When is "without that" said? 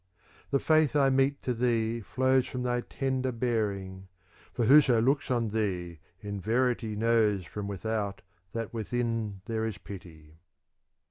7.67-8.73